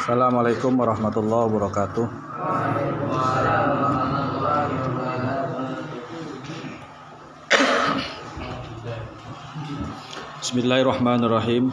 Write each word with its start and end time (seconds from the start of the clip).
Assalamualaikum 0.00 0.80
warahmatullahi 0.80 1.44
wabarakatuh. 1.44 2.08
Bismillahirrahmanirrahim. 10.40 11.68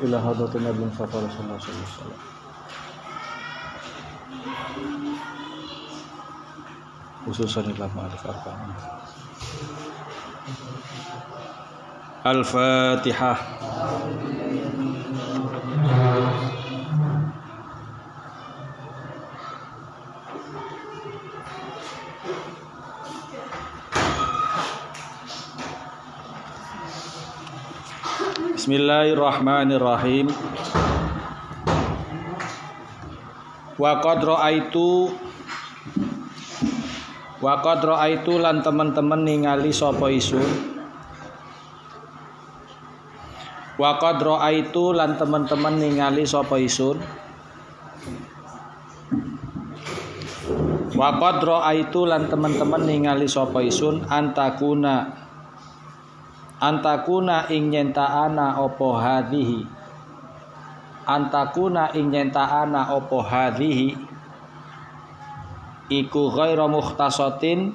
Ila 0.00 0.16
hadratin 0.16 0.64
Nabi 0.64 0.80
Mustafa 0.88 1.28
sallallahu 1.28 1.60
alaihi 1.60 1.84
wasallam. 1.84 2.20
Khususan 7.28 7.68
ila 7.76 7.84
arba'in. 7.84 8.72
Al-Fatihah. 12.24 13.36
Bismillahirrahmanirrahim. 28.66 30.26
Wa 33.78 34.02
qad 34.02 34.26
ra'aitu 34.26 35.06
Wa 37.38 37.62
qad 37.62 37.86
ra'aitu 37.86 38.42
lan 38.42 38.66
teman-teman 38.66 39.22
ningali 39.22 39.70
sapa 39.70 40.10
isun 40.10 40.42
Wa 43.78 44.02
qad 44.02 44.18
ra'aitu 44.18 44.98
lan 44.98 45.14
teman-teman 45.14 45.78
ningali 45.78 46.26
sapa 46.26 46.58
isun 46.58 46.98
Wa 50.90 51.22
qad 51.22 51.38
ra'aitu 51.38 52.02
lan 52.02 52.26
teman-teman 52.26 52.82
ningali 52.82 53.30
sapa 53.30 53.62
isun 53.62 54.02
antakuna 54.10 55.25
antakuna 56.60 57.48
ing 57.52 57.68
nyentaana 57.68 58.60
opo 58.60 58.96
hadhihi? 58.96 59.66
Antakuna 61.06 61.92
ing 61.92 62.10
nyentaana 62.10 62.90
opo 62.96 63.22
hadhihi? 63.22 63.94
Iku 65.86 66.22
ghaira 66.34 66.66
mukhtasatin 66.66 67.70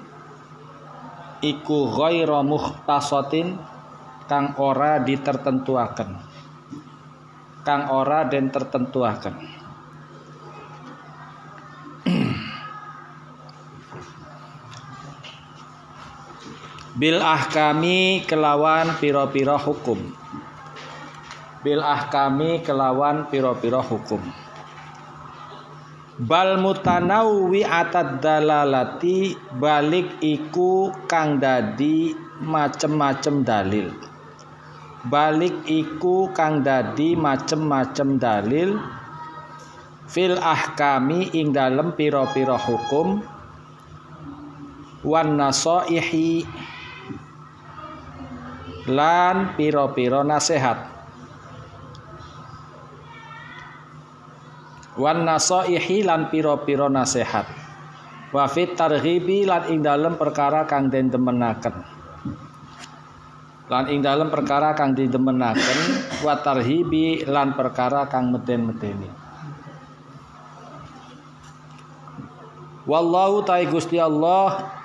iku 1.40 1.80
ghaira 1.96 2.44
mukhtasatin 2.44 3.56
kang 4.28 4.58
ora 4.60 5.00
ditertentuaken. 5.00 6.10
Kang 7.62 7.94
ora 7.94 8.26
den 8.26 8.50
tertentuaken 8.50 9.61
bil 17.02 17.18
ahkami 17.18 18.22
kelawan 18.30 18.94
piro-piro 19.02 19.58
hukum. 19.58 19.98
Bil 21.66 21.82
ahkami 21.82 22.62
kelawan 22.62 23.26
piro-piro 23.26 23.82
hukum. 23.82 24.22
Bal 26.22 26.62
mutanawwi 26.62 27.66
atad 27.66 28.22
dalalati 28.22 29.34
balik 29.58 30.22
iku 30.22 30.94
kang 31.10 31.42
dadi 31.42 32.14
macem-macem 32.38 33.42
dalil. 33.42 33.90
Balik 35.10 35.66
iku 35.66 36.30
kang 36.38 36.62
dadi 36.62 37.18
macem-macem 37.18 38.22
dalil. 38.22 38.78
Fil 40.06 40.38
ahkami 40.38 41.34
ing 41.34 41.50
dalem 41.50 41.98
piro-piro 41.98 42.62
hukum. 42.62 43.26
Wan 45.02 45.34
nasaihi 45.34 46.46
lan 48.90 49.58
piro-piro 49.60 50.24
nasihat. 50.26 50.90
Wan 54.98 55.26
nasaihi 55.26 56.06
lan 56.06 56.30
piro-piro 56.30 56.88
nasihat. 56.88 57.46
Wa 58.32 58.48
fit 58.48 58.74
targhibi 58.80 59.44
lan 59.44 59.68
ing 59.70 59.84
dalem 59.84 60.16
perkara 60.16 60.64
kang 60.64 60.88
den 60.88 61.12
demenaken 61.12 62.02
lan 63.72 63.88
ing 63.88 64.04
dalem 64.04 64.28
perkara 64.28 64.76
kang 64.76 64.92
didemenaken 64.92 65.80
wa 66.28 66.36
tarhibi 66.44 67.24
lan 67.24 67.56
perkara 67.56 68.04
kang 68.12 68.36
meden-medeni 68.36 69.08
wallahu 72.84 73.48
ta'ala 73.48 73.72
Gusti 73.72 73.96
Allah 73.96 74.76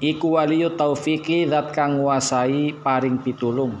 iku 0.00 0.36
waliyu 0.36 0.76
taufiki 0.76 1.48
zat 1.48 1.72
kang 1.72 1.98
nguasai 1.98 2.76
paring 2.84 3.18
pitulung. 3.20 3.80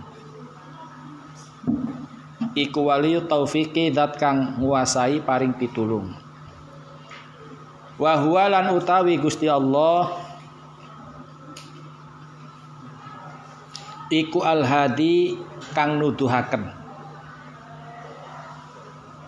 Iku 2.56 2.88
waliyu 2.88 3.28
taufiki 3.28 3.92
zat 3.92 4.16
kang 4.16 4.56
nguasai 4.56 5.20
paring 5.20 5.52
pitulung. 5.54 6.16
Wa 7.96 8.16
lan 8.48 8.76
utawi 8.76 9.16
Gusti 9.16 9.48
Allah 9.48 10.12
iku 14.12 14.44
al-hadi 14.44 15.36
kang 15.72 16.00
nuduhaken. 16.00 16.72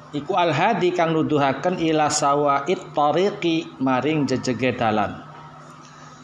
Iku 0.09 0.33
al-hadi 0.41 0.93
kang 0.97 1.13
nuduhaken 1.13 1.81
ila 1.85 2.09
sawait 2.09 2.81
tariqi 2.97 3.69
maring 3.77 4.25
jejege 4.25 4.73
dalan 4.73 5.28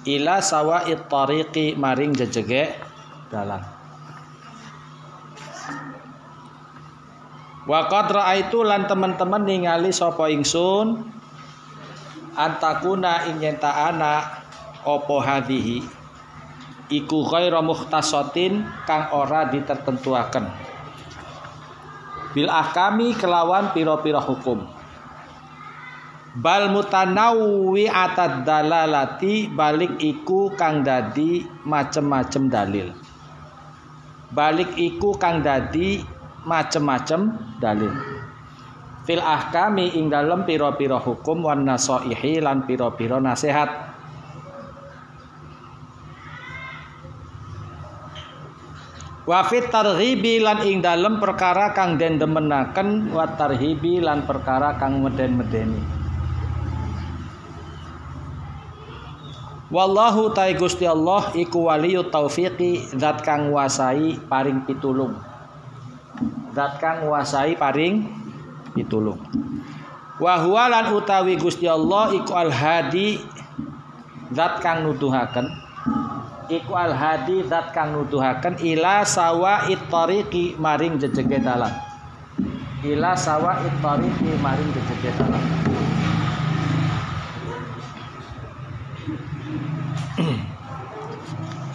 ila 0.04 0.40
sawa'it 0.44 1.08
tariqi 1.08 1.76
maring 1.76 2.12
jejege 2.12 2.76
dalan. 3.32 3.64
Wa 7.64 7.88
qad 7.88 8.12
raaitu 8.12 8.60
lan 8.60 8.84
teman-teman 8.84 9.48
ningali 9.48 9.88
sapa 9.88 10.28
ingsun 10.28 11.08
antakuna 12.36 13.24
ing 13.32 13.40
ana 13.64 14.44
apa 14.84 15.16
hadhihi 15.24 15.80
iku 16.92 17.24
ghairu 17.24 17.64
mukhtasatin 17.64 18.68
kang 18.84 19.08
ora 19.16 19.48
ditertentuaken. 19.48 20.44
Bil 22.36 22.50
ahkami 22.50 23.16
kelawan 23.16 23.72
pira-pira 23.72 24.20
hukum 24.20 24.73
bal 26.34 26.66
mutanawwi 26.74 27.86
atad 27.86 28.42
dalalati 28.42 29.46
balik 29.46 30.02
iku 30.02 30.50
kang 30.58 30.82
dadi 30.82 31.46
macem-macem 31.62 32.50
dalil. 32.50 32.90
Balik 34.34 34.74
iku 34.74 35.14
kang 35.14 35.46
dadi 35.46 36.02
macem-macem 36.42 37.38
dalil. 37.62 37.94
Fil 39.06 39.22
ahkami 39.22 39.94
ing 39.94 40.10
dalem 40.10 40.42
pira-pira 40.42 40.98
hukum 40.98 41.46
wan 41.46 41.62
nasaihi 41.62 42.42
lan 42.42 42.66
pira-pira 42.66 43.22
nasihat. 43.22 43.94
Wa 49.24 49.40
fit 49.48 49.72
targhibi 49.72 50.42
lan 50.42 50.66
ing 50.66 50.84
dalem 50.84 51.16
perkara 51.16 51.72
kang 51.72 51.96
den 51.96 52.20
demenaken 52.20 53.08
wa 53.08 53.24
tarhibi 53.24 53.96
lan 54.02 54.28
perkara 54.28 54.76
kang 54.76 55.00
meden-medeni 55.00 56.03
Wallahu 59.74 60.30
ta'ala 60.30 60.54
Gusti 60.54 60.86
Allah 60.86 61.34
iku 61.34 61.66
waliyu 61.66 62.06
taufiqi 62.06 62.94
zat 62.94 63.26
kang 63.26 63.50
nguasai 63.50 64.22
paring 64.30 64.62
pitulung. 64.62 65.18
Zat 66.54 66.78
kang 66.78 67.10
nguasai 67.10 67.58
paring 67.58 68.06
pitulung. 68.70 69.18
Wa 70.22 70.38
lan 70.70 70.94
utawi 70.94 71.34
Gusti 71.34 71.66
Allah 71.66 72.14
iku 72.14 72.38
al-hadi 72.38 73.18
zat 74.30 74.62
kang 74.62 74.86
nuduhaken 74.86 75.50
iku 76.46 76.78
al-hadi 76.78 77.42
zat 77.50 77.74
kang 77.74 77.98
nuduhaken 77.98 78.62
ila 78.62 79.02
sawa 79.02 79.66
tariqi 79.90 80.54
maring 80.54 81.02
jejege 81.02 81.42
dalan. 81.42 81.74
Ila 82.86 83.18
sawa 83.18 83.58
tariqi 83.82 84.38
maring 84.38 84.70
jejege 84.70 85.10
dalan. 85.18 85.42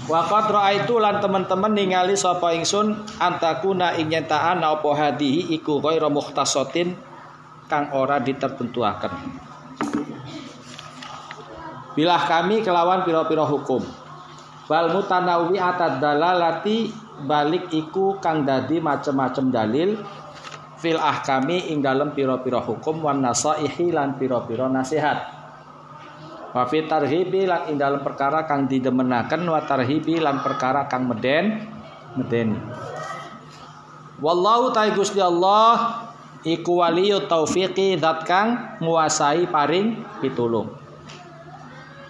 Waqat 0.09 0.45
raaitu 0.49 0.97
lan 0.97 1.21
teman-teman 1.21 1.75
ningali 1.75 2.17
sapa 2.17 2.55
ingsun 2.57 2.97
antakuna 3.21 3.93
ing 3.99 4.09
nyentaan 4.09 4.63
apa 4.65 4.89
hadihi 4.95 5.53
iku 5.53 5.77
ghairu 5.83 6.09
mukhtasatin 6.09 6.97
kang 7.69 7.93
ora 7.93 8.17
ditertentuaken. 8.17 9.13
Bilah 11.93 12.23
kami 12.25 12.65
kelawan 12.65 13.05
pira-pira 13.05 13.45
hukum. 13.45 13.85
Bal 14.65 14.93
mutanawwi 14.97 15.61
atad 15.61 16.01
dalalati 16.01 16.89
balik 17.25 17.69
iku 17.69 18.17
kang 18.17 18.47
dadi 18.47 18.79
macem-macem 18.81 19.51
dalil 19.53 19.99
fil 20.79 20.97
ahkami 20.97 21.69
ing 21.69 21.83
dalem 21.83 22.15
pira-pira 22.15 22.63
hukum 22.63 23.03
wan 23.03 23.19
nasaihi 23.19 23.91
lan 23.91 24.15
pira-pira 24.15 24.71
nasihat 24.71 25.38
wa 26.49 26.63
fi 26.65 26.85
tarhibi 26.85 27.45
lan 27.45 27.69
ing 27.69 27.77
perkara 28.01 28.49
kang 28.49 28.65
didemenaken 28.65 29.45
wa 29.45 29.61
tarhibi 29.61 30.17
lan 30.17 30.41
perkara 30.41 30.89
kang 30.89 31.05
meden 31.05 31.69
medeni. 32.17 32.57
Wallahu 34.19 34.75
ta'ala 34.75 34.91
Gusti 34.91 35.23
Allah 35.23 36.03
iku 36.43 36.83
waliyu 36.83 37.29
taufiqi 37.29 37.95
zat 37.95 38.27
kang 38.27 38.79
nguasai 38.83 39.47
paring 39.47 40.03
pitulung. 40.19 40.75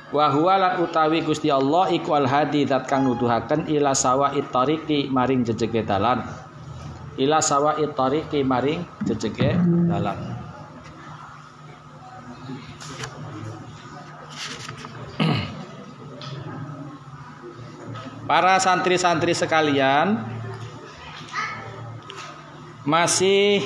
Wa 0.09 0.25
huwa 0.33 0.57
lan 0.57 0.74
utawi 0.81 1.21
Gusti 1.21 1.53
Allah 1.53 1.94
iku 1.94 2.18
al 2.18 2.25
hadi 2.25 2.65
zat 2.65 2.89
kang 2.89 3.06
nuduhaken 3.06 3.69
ila 3.69 3.94
sawa 3.94 4.33
tariqi 4.33 5.06
maring 5.13 5.45
jejege 5.45 5.85
dalan. 5.85 6.25
Ila 7.19 7.38
sawa 7.45 7.77
tariqi 7.77 8.42
maring 8.42 8.81
jejege 9.06 9.53
dalan 9.85 10.28
Para 18.29 18.61
santri-santri 18.61 19.33
sekalian 19.33 20.21
masih 22.85 23.65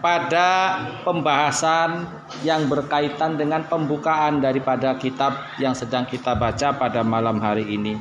pada 0.00 0.80
pembahasan 1.04 2.08
yang 2.40 2.64
berkaitan 2.72 3.36
dengan 3.36 3.68
pembukaan 3.68 4.40
daripada 4.40 4.96
kitab 4.96 5.36
yang 5.60 5.76
sedang 5.76 6.08
kita 6.08 6.32
baca 6.32 6.72
pada 6.72 7.04
malam 7.04 7.36
hari 7.36 7.68
ini. 7.68 8.00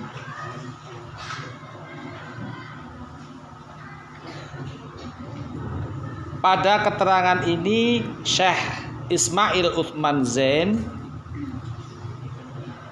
Pada 6.39 6.87
keterangan 6.87 7.43
ini 7.43 7.99
Syekh 8.23 8.63
Ismail 9.11 9.75
Uthman 9.75 10.23
Zain 10.23 10.96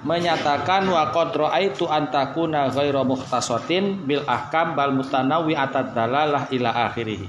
menyatakan 0.06 0.86
wa 0.86 1.10
qad 1.10 1.34
raaitu 1.34 1.90
an 1.90 2.14
takuna 2.14 2.70
ghairu 2.70 3.02
mukhtasatin 3.02 4.06
bil 4.06 4.22
ahkam 4.22 4.78
bal 4.78 4.94
mutanawwi 4.94 5.58
atad 5.58 5.90
dalalah 5.90 6.46
ila 6.54 6.70
akhirih. 6.86 7.26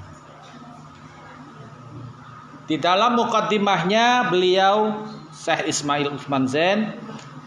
Di 2.70 2.78
dalam 2.78 3.18
mukaddimahnya 3.18 4.30
beliau 4.30 5.08
Syekh 5.34 5.72
Ismail 5.72 6.14
Utsman 6.14 6.46
Zain 6.46 6.94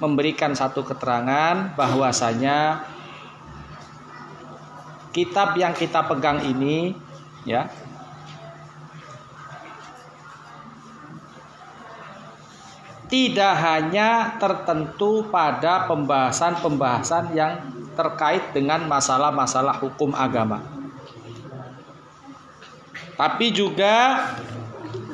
memberikan 0.03 0.57
satu 0.57 0.83
keterangan 0.83 1.77
bahwasanya 1.77 2.89
kitab 5.13 5.55
yang 5.61 5.77
kita 5.77 6.09
pegang 6.09 6.41
ini 6.43 6.97
ya 7.45 7.69
tidak 13.11 13.55
hanya 13.59 14.39
tertentu 14.39 15.27
pada 15.29 15.91
pembahasan-pembahasan 15.91 17.35
yang 17.35 17.59
terkait 17.99 18.55
dengan 18.55 18.87
masalah-masalah 18.87 19.83
hukum 19.83 20.15
agama. 20.15 20.63
Tapi 23.19 23.53
juga 23.53 24.25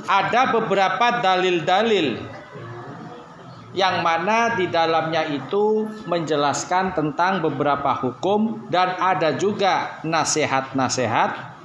ada 0.06 0.42
beberapa 0.54 1.18
dalil-dalil 1.24 2.36
yang 3.76 4.00
mana 4.00 4.56
di 4.56 4.70
dalamnya 4.70 5.26
itu 5.26 5.84
menjelaskan 6.06 6.96
tentang 6.96 7.44
beberapa 7.44 7.92
hukum 7.96 8.70
dan 8.72 8.94
ada 8.96 9.34
juga 9.36 10.00
nasihat-nasihat. 10.06 11.58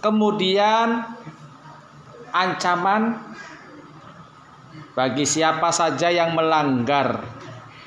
Kemudian 0.00 1.04
ancaman 2.32 3.20
bagi 4.92 5.24
siapa 5.24 5.72
saja 5.72 6.12
yang 6.12 6.36
melanggar 6.36 7.24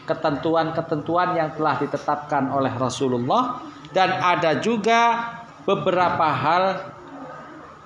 ketentuan-ketentuan 0.06 1.38
yang 1.38 1.50
telah 1.54 1.76
ditetapkan 1.82 2.50
oleh 2.54 2.74
Rasulullah 2.74 3.62
dan 3.94 4.14
ada 4.22 4.58
juga 4.62 5.34
beberapa 5.66 6.30
hal 6.30 6.94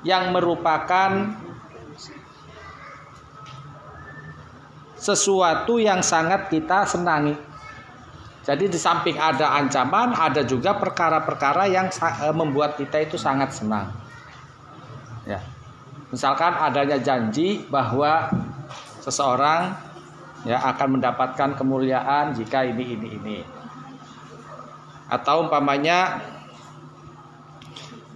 yang 0.04 0.32
merupakan 0.32 1.36
sesuatu 5.00 5.80
yang 5.80 6.04
sangat 6.04 6.52
kita 6.52 6.84
senangi. 6.84 7.36
Jadi 8.44 8.68
di 8.68 8.80
samping 8.80 9.16
ada 9.16 9.56
ancaman, 9.56 10.16
ada 10.16 10.44
juga 10.44 10.76
perkara-perkara 10.76 11.72
yang 11.72 11.88
eh, 11.92 12.36
membuat 12.36 12.76
kita 12.76 13.00
itu 13.00 13.16
sangat 13.16 13.56
senang. 13.56 13.92
Ya. 15.24 15.40
Misalkan 16.10 16.58
adanya 16.58 16.98
janji 16.98 17.62
bahwa 17.70 18.34
seseorang 19.04 19.76
ya 20.48 20.60
akan 20.64 21.00
mendapatkan 21.00 21.56
kemuliaan 21.56 22.32
jika 22.36 22.64
ini 22.64 22.96
ini 22.96 23.08
ini. 23.20 23.38
Atau 25.10 25.50
umpamanya 25.50 26.22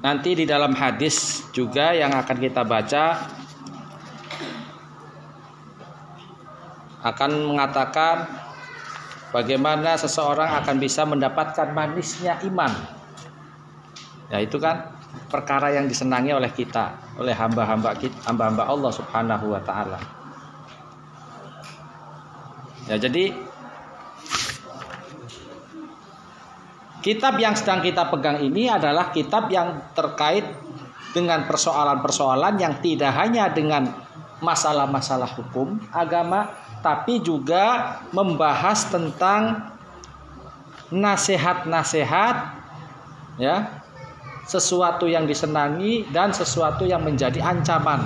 nanti 0.03 0.35
di 0.37 0.45
dalam 0.45 0.75
hadis 0.75 1.47
juga 1.55 1.95
yang 1.95 2.11
akan 2.13 2.37
kita 2.37 2.61
baca 2.63 3.05
akan 7.03 7.31
mengatakan 7.51 8.29
bagaimana 9.35 9.99
seseorang 9.99 10.63
akan 10.63 10.75
bisa 10.79 11.03
mendapatkan 11.03 11.75
manisnya 11.75 12.39
iman. 12.47 12.71
Ya 14.31 14.39
itu 14.39 14.55
kan 14.55 14.95
perkara 15.27 15.75
yang 15.75 15.91
disenangi 15.91 16.31
oleh 16.31 16.49
kita, 16.53 16.95
oleh 17.19 17.35
hamba-hamba 17.35 17.99
hamba-hamba 18.23 18.63
Allah 18.63 18.91
Subhanahu 18.95 19.51
wa 19.51 19.61
taala. 19.61 20.22
Ya, 22.83 22.99
jadi 22.99 23.31
kitab 27.03 27.39
yang 27.39 27.55
sedang 27.55 27.83
kita 27.83 28.07
pegang 28.11 28.39
ini 28.43 28.71
adalah 28.71 29.11
kitab 29.11 29.51
yang 29.51 29.91
terkait 29.95 30.43
dengan 31.11 31.45
persoalan-persoalan 31.45 32.57
yang 32.57 32.79
tidak 32.81 33.11
hanya 33.13 33.51
dengan 33.51 33.91
masalah-masalah 34.43 35.29
hukum 35.39 35.79
agama 35.93 36.51
tapi 36.83 37.23
juga 37.23 37.95
membahas 38.11 38.91
tentang 38.91 39.71
nasihat-nasihat 40.91 42.35
ya 43.39 43.79
sesuatu 44.43 45.07
yang 45.07 45.23
disenangi 45.23 46.03
dan 46.11 46.35
sesuatu 46.35 46.83
yang 46.83 47.07
menjadi 47.07 47.39
ancaman 47.39 48.03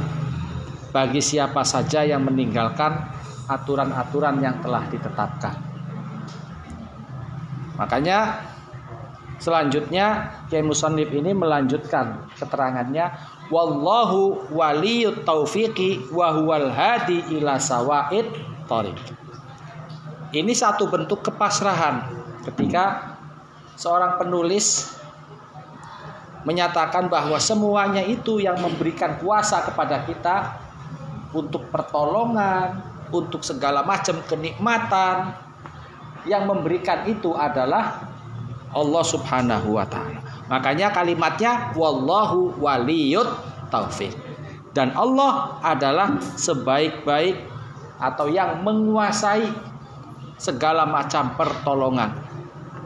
bagi 0.93 1.19
siapa 1.19 1.65
saja 1.65 2.05
yang 2.05 2.21
meninggalkan 2.21 3.01
aturan-aturan 3.47 4.43
yang 4.43 4.59
telah 4.59 4.83
ditetapkan. 4.91 5.55
Makanya 7.79 8.43
selanjutnya 9.39 10.35
Kiai 10.51 10.65
Musannif 10.65 11.07
ini 11.13 11.31
melanjutkan 11.31 12.27
keterangannya 12.35 13.13
wallahu 13.47 14.51
waliyut 14.51 15.23
taufiqi 15.23 16.11
wa 16.11 16.35
huwal 16.35 16.67
hadi 16.73 17.23
ila 17.39 17.55
sawaid 17.61 18.27
thariq. 18.67 18.99
Ini 20.35 20.51
satu 20.51 20.91
bentuk 20.91 21.23
kepasrahan 21.23 22.03
ketika 22.43 23.15
seorang 23.79 24.19
penulis 24.19 24.97
menyatakan 26.43 27.07
bahwa 27.11 27.35
semuanya 27.39 28.03
itu 28.03 28.39
yang 28.39 28.59
memberikan 28.59 29.19
kuasa 29.19 29.63
kepada 29.67 30.03
kita 30.07 30.55
untuk 31.35 31.67
pertolongan, 31.67 32.86
untuk 33.11 33.43
segala 33.43 33.83
macam 33.83 34.19
kenikmatan 34.25 35.33
yang 36.27 36.43
memberikan 36.43 37.07
itu 37.07 37.31
adalah 37.33 38.03
Allah 38.75 39.03
Subhanahu 39.03 39.79
wa 39.79 39.87
taala. 39.87 40.19
Makanya 40.51 40.91
kalimatnya 40.91 41.71
wallahu 41.75 42.55
waliyut 42.59 43.27
taufik. 43.71 44.11
Dan 44.75 44.93
Allah 44.93 45.57
adalah 45.65 46.21
sebaik-baik 46.37 47.41
atau 47.97 48.29
yang 48.29 48.61
menguasai 48.61 49.49
segala 50.37 50.85
macam 50.85 51.33
pertolongan. 51.33 52.13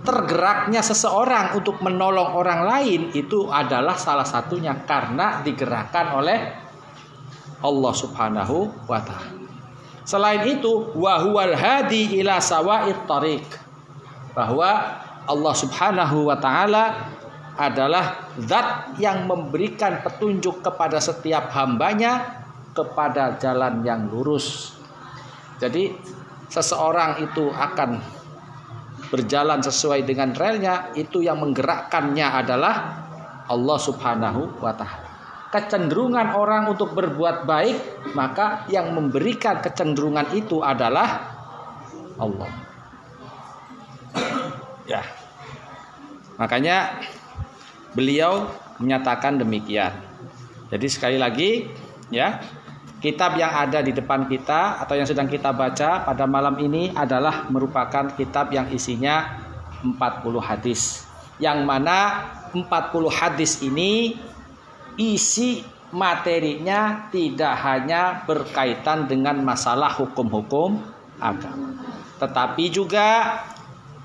Tergeraknya 0.01 0.81
seseorang 0.81 1.59
untuk 1.59 1.77
menolong 1.83 2.33
orang 2.33 2.65
lain 2.65 3.01
itu 3.13 3.51
adalah 3.51 3.93
salah 3.99 4.25
satunya 4.25 4.73
karena 4.87 5.45
digerakkan 5.45 6.15
oleh 6.17 6.39
Allah 7.61 7.93
Subhanahu 7.93 8.89
wa 8.89 8.99
taala. 9.03 9.40
Selain 10.01 10.41
itu, 10.47 10.91
wahwal 10.97 11.53
hadi 11.53 12.21
ila 12.21 12.41
sawa'id 12.41 13.05
tariq. 13.05 13.45
Bahwa 14.33 15.01
Allah 15.27 15.53
Subhanahu 15.53 16.31
wa 16.31 16.37
taala 16.39 17.13
adalah 17.59 18.31
zat 18.41 18.97
yang 18.97 19.29
memberikan 19.29 20.01
petunjuk 20.01 20.65
kepada 20.65 20.97
setiap 20.97 21.51
hambanya 21.53 22.41
kepada 22.71 23.37
jalan 23.37 23.83
yang 23.83 24.07
lurus. 24.07 24.79
Jadi 25.59 25.93
seseorang 26.47 27.21
itu 27.21 27.51
akan 27.51 28.01
berjalan 29.11 29.59
sesuai 29.59 30.07
dengan 30.07 30.31
relnya 30.31 30.95
itu 30.95 31.19
yang 31.21 31.43
menggerakkannya 31.43 32.27
adalah 32.31 32.75
Allah 33.51 33.77
Subhanahu 33.77 34.63
wa 34.63 34.73
taala. 34.73 35.10
Kecenderungan 35.51 36.31
orang 36.39 36.71
untuk 36.71 36.95
berbuat 36.95 37.43
baik, 37.43 38.07
maka 38.15 38.63
yang 38.71 38.95
memberikan 38.95 39.59
kecenderungan 39.59 40.31
itu 40.31 40.63
adalah 40.63 41.35
Allah. 42.15 42.51
Ya. 44.87 45.03
Makanya 46.39 47.03
beliau 47.91 48.47
menyatakan 48.79 49.37
demikian. 49.37 49.91
Jadi 50.71 50.87
sekali 50.87 51.17
lagi 51.19 51.67
ya, 52.07 52.39
kitab 53.03 53.35
yang 53.35 53.51
ada 53.51 53.83
di 53.83 53.91
depan 53.91 54.31
kita 54.31 54.79
atau 54.79 54.95
yang 54.95 55.09
sedang 55.09 55.27
kita 55.27 55.51
baca 55.51 56.07
pada 56.07 56.23
malam 56.23 56.55
ini 56.63 56.95
adalah 56.95 57.51
merupakan 57.51 58.07
kitab 58.15 58.55
yang 58.55 58.71
isinya 58.71 59.41
40 59.83 60.39
hadis. 60.39 61.03
Yang 61.41 61.59
mana 61.65 61.97
40 62.53 62.63
hadis 63.09 63.59
ini 63.65 64.15
isi 64.95 65.63
materinya 65.91 67.11
tidak 67.11 67.53
hanya 67.67 68.23
berkaitan 68.23 69.11
dengan 69.11 69.43
masalah 69.43 69.91
hukum-hukum 69.91 70.79
agama, 71.19 71.75
tetapi 72.17 72.71
juga 72.71 73.39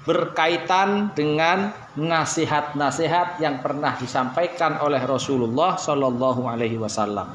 berkaitan 0.07 1.11
dengan 1.19 1.75
nasihat-nasihat 1.99 3.43
yang 3.43 3.59
pernah 3.59 3.99
disampaikan 3.99 4.79
oleh 4.79 5.03
Rasulullah 5.03 5.75
Shallallahu 5.75 6.47
Alaihi 6.47 6.79
Wasallam 6.79 7.27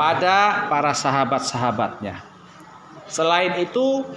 pada 0.00 0.68
para 0.72 0.96
sahabat-sahabatnya. 0.96 2.24
Selain 3.04 3.52
itu, 3.60 4.08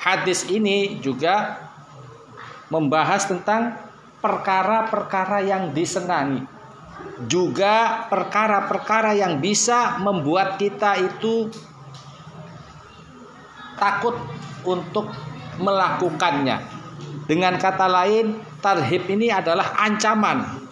hadis 0.00 0.48
ini 0.48 0.96
juga 1.04 1.60
membahas 2.72 3.28
tentang 3.28 3.76
perkara-perkara 4.24 5.44
yang 5.44 5.76
disenangi 5.76 6.53
juga 7.30 8.06
perkara-perkara 8.10 9.14
yang 9.14 9.38
bisa 9.38 10.02
membuat 10.02 10.58
kita 10.58 10.98
itu 10.98 11.50
takut 13.78 14.18
untuk 14.66 15.10
melakukannya. 15.62 16.58
Dengan 17.24 17.56
kata 17.56 17.86
lain, 17.88 18.42
tarhib 18.60 19.06
ini 19.08 19.30
adalah 19.32 19.78
ancaman. 19.80 20.66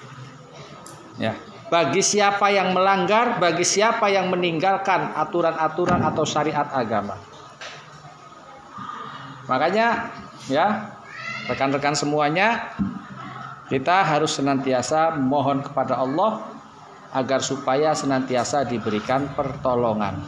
Ya, 1.17 1.39
bagi 1.73 2.05
siapa 2.05 2.53
yang 2.53 2.77
melanggar, 2.77 3.41
bagi 3.41 3.65
siapa 3.65 4.13
yang 4.13 4.29
meninggalkan 4.29 5.17
aturan-aturan 5.17 6.05
atau 6.05 6.25
syariat 6.29 6.69
agama. 6.69 7.17
Makanya, 9.49 10.13
ya, 10.53 10.97
rekan-rekan 11.49 11.97
semuanya, 11.97 12.77
kita 13.71 14.03
harus 14.03 14.35
senantiasa 14.39 15.15
mohon 15.19 15.63
kepada 15.63 16.01
Allah 16.01 16.47
agar 17.13 17.45
supaya 17.45 17.93
senantiasa 17.93 18.65
diberikan 18.65 19.29
pertolongan. 19.37 20.19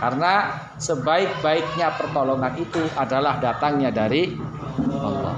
Karena 0.00 0.56
sebaik-baiknya 0.80 1.92
pertolongan 2.00 2.56
itu 2.56 2.80
adalah 2.96 3.36
datangnya 3.36 3.92
dari 3.92 4.32
Allah. 4.96 5.36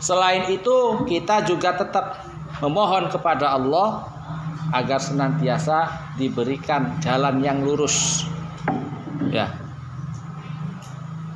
Selain 0.00 0.48
itu, 0.52 1.04
kita 1.08 1.44
juga 1.48 1.76
tetap 1.76 2.24
memohon 2.60 3.08
kepada 3.08 3.56
Allah 3.56 4.08
agar 4.72 5.00
senantiasa 5.00 6.12
diberikan 6.20 7.00
jalan 7.00 7.40
yang 7.40 7.64
lurus. 7.64 8.28
Ya. 9.32 9.52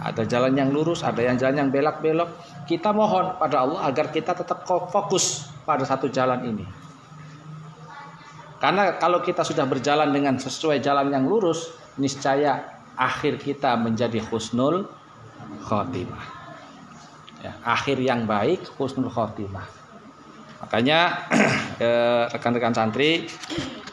Ada 0.05 0.29
jalan 0.29 0.53
yang 0.57 0.73
lurus, 0.73 1.01
ada 1.01 1.25
yang 1.25 1.41
jalan 1.41 1.67
yang 1.67 1.71
belok-belok. 1.73 2.29
Kita 2.65 2.97
mohon 2.97 3.37
pada 3.37 3.65
Allah 3.65 3.81
agar 3.85 4.09
kita 4.09 4.33
tetap 4.33 4.65
fokus 4.67 5.49
pada 5.69 5.85
satu 5.85 6.09
jalan 6.09 6.41
ini. 6.49 6.67
Karena 8.61 8.97
kalau 8.97 9.21
kita 9.21 9.45
sudah 9.45 9.69
berjalan 9.69 10.09
dengan 10.09 10.41
sesuai 10.41 10.81
jalan 10.81 11.13
yang 11.13 11.29
lurus, 11.29 11.77
niscaya 12.01 12.81
akhir 12.97 13.43
kita 13.43 13.77
menjadi 13.77 14.25
husnul 14.33 14.89
khotimah. 15.69 16.25
Ya, 17.45 17.53
akhir 17.61 18.01
yang 18.01 18.25
baik 18.25 18.65
husnul 18.81 19.13
khotimah. 19.13 19.69
Makanya 20.65 21.29
rekan-rekan 22.33 22.73
santri 22.73 23.29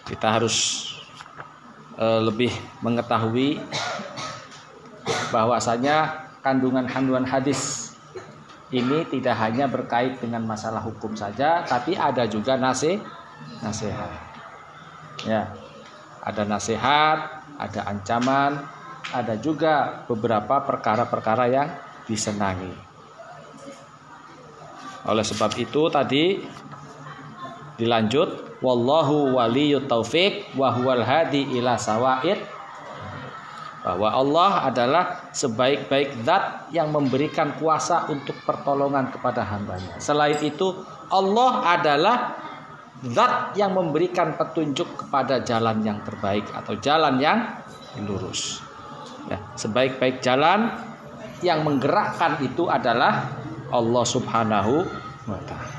kita 0.08 0.40
harus 0.40 0.88
eh, 2.00 2.22
lebih 2.24 2.52
mengetahui 2.80 3.60
bahwasanya 5.32 6.28
kandungan-kandungan 6.44 7.24
hadis 7.24 7.81
ini 8.72 9.04
tidak 9.12 9.36
hanya 9.36 9.68
berkait 9.68 10.24
dengan 10.24 10.48
masalah 10.48 10.80
hukum 10.80 11.12
saja, 11.12 11.68
tapi 11.68 12.00
ada 12.00 12.24
juga 12.24 12.56
nasi, 12.56 12.96
nasihat. 13.60 14.16
Ya, 15.28 15.52
ada 16.24 16.48
nasihat, 16.48 17.44
ada 17.60 17.82
ancaman, 17.92 18.64
ada 19.12 19.36
juga 19.36 20.08
beberapa 20.08 20.64
perkara-perkara 20.64 21.46
yang 21.52 21.70
disenangi. 22.08 22.72
Oleh 25.04 25.26
sebab 25.26 25.52
itu 25.60 25.92
tadi 25.92 26.40
dilanjut 27.76 28.62
wallahu 28.62 29.36
waliyut 29.36 29.90
taufik 29.90 30.54
wa 30.54 30.70
hadi 31.02 31.58
ila 31.58 31.76
sawaid 31.76 32.38
bahwa 33.82 34.14
Allah 34.14 34.52
adalah 34.70 35.04
sebaik-baik 35.34 36.22
zat 36.22 36.70
yang 36.70 36.94
memberikan 36.94 37.58
kuasa 37.58 38.06
untuk 38.14 38.38
pertolongan 38.46 39.10
kepada 39.10 39.42
hambanya. 39.42 39.98
Selain 39.98 40.38
itu, 40.42 40.86
Allah 41.10 41.52
adalah 41.66 42.18
zat 43.02 43.58
yang 43.58 43.74
memberikan 43.74 44.38
petunjuk 44.38 45.06
kepada 45.06 45.42
jalan 45.42 45.82
yang 45.82 46.06
terbaik 46.06 46.46
atau 46.54 46.78
jalan 46.78 47.18
yang 47.18 47.58
lurus. 48.06 48.62
Ya, 49.26 49.42
sebaik-baik 49.58 50.22
jalan 50.22 50.70
yang 51.42 51.66
menggerakkan 51.66 52.38
itu 52.46 52.70
adalah 52.70 53.26
Allah 53.74 54.06
Subhanahu 54.06 54.86
wa 55.26 55.40
taala. 55.50 55.71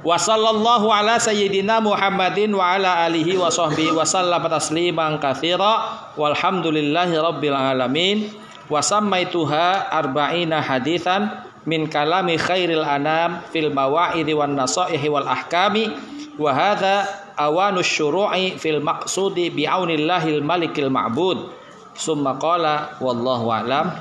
Wa 0.00 0.16
sallallahu 0.16 0.88
ala 0.88 1.20
sayyidina 1.20 1.84
Muhammadin 1.84 2.56
wa 2.56 2.72
ala 2.72 3.04
alihi 3.04 3.36
wa 3.36 3.52
sahbihi 3.52 3.92
wa 3.92 4.08
sallam 4.08 4.40
tasliman 4.48 5.20
katsira. 5.20 6.08
Walhamdulillahi 6.16 7.20
rabbil 7.20 7.52
alamin. 7.52 8.32
Wa 8.72 8.80
sammaituha 8.80 9.92
arba'ina 9.92 10.64
hadithan 10.64 11.44
min 11.68 11.84
kalami 11.92 12.40
khairil 12.40 12.80
anam 12.80 13.44
fil 13.52 13.68
mawa'idi 13.68 14.32
wan 14.32 14.56
nasaihi 14.56 15.04
wal 15.12 15.28
ahkami. 15.28 15.92
Wa 16.40 16.48
hadha 16.56 17.04
awanu 17.36 17.84
syuru'i 17.84 18.56
fil 18.56 18.80
maqsudi 18.80 19.52
bi'aunillahil 19.52 20.40
malikil 20.40 20.88
ma'bud. 20.88 21.52
Summa 21.92 22.40
qala 22.40 22.96
wallahu 23.04 23.52
a'lam. 23.52 23.92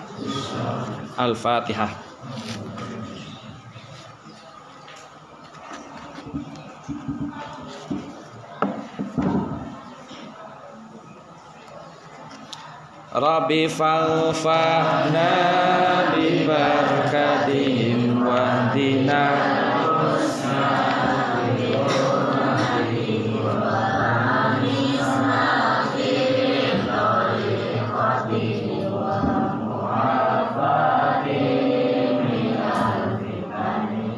Al-fatihah 1.19 1.91
Rabbi 13.19 13.67
falfa'na 13.67 15.27
bi 16.15 16.39
wahdina 18.23 19.23